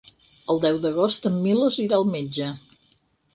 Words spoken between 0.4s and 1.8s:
El deu d'agost en Milos